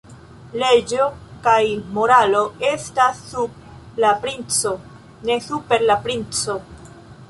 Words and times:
Leĝo 0.61 1.05
kaj 1.47 1.59
moralo 1.99 2.41
estas 2.71 3.21
sub 3.29 4.03
la 4.07 4.17
princo, 4.27 4.77
ne 5.31 5.41
super 5.53 5.91
la 5.91 6.05
princo. 6.09 6.63